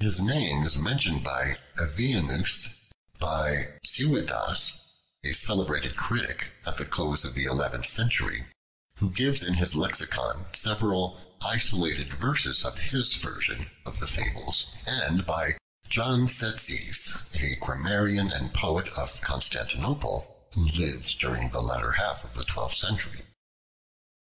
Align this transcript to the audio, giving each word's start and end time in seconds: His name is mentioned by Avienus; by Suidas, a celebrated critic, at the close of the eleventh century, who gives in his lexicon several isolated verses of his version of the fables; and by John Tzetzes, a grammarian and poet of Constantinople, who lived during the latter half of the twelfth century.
His 0.00 0.20
name 0.22 0.64
is 0.64 0.78
mentioned 0.78 1.22
by 1.22 1.58
Avienus; 1.76 2.90
by 3.18 3.74
Suidas, 3.84 4.72
a 5.22 5.34
celebrated 5.34 5.96
critic, 5.96 6.52
at 6.64 6.78
the 6.78 6.86
close 6.86 7.26
of 7.26 7.34
the 7.34 7.44
eleventh 7.44 7.84
century, 7.84 8.46
who 9.00 9.10
gives 9.10 9.42
in 9.42 9.52
his 9.52 9.74
lexicon 9.76 10.46
several 10.54 11.36
isolated 11.42 12.14
verses 12.14 12.64
of 12.64 12.78
his 12.78 13.12
version 13.12 13.68
of 13.84 14.00
the 14.00 14.08
fables; 14.08 14.68
and 14.86 15.26
by 15.26 15.58
John 15.90 16.26
Tzetzes, 16.26 17.26
a 17.34 17.56
grammarian 17.56 18.32
and 18.32 18.54
poet 18.54 18.88
of 18.94 19.20
Constantinople, 19.20 20.42
who 20.54 20.68
lived 20.68 21.18
during 21.18 21.50
the 21.50 21.60
latter 21.60 21.92
half 21.92 22.24
of 22.24 22.32
the 22.32 22.44
twelfth 22.46 22.76
century. 22.78 23.24